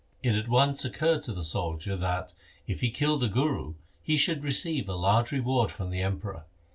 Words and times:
It 0.23 0.35
at 0.35 0.47
once 0.47 0.83
occurred 0.83 1.21
to 1.21 1.31
the 1.31 1.43
soldier, 1.43 1.95
that 1.95 2.33
if 2.65 2.81
he 2.81 2.89
killed 2.89 3.21
the 3.21 3.27
Guru, 3.27 3.75
he 4.01 4.17
should 4.17 4.43
receive 4.43 4.89
a 4.89 4.95
large 4.95 5.31
reward 5.31 5.71
from 5.71 5.91
the 5.91 6.01
Emperor. 6.01 6.45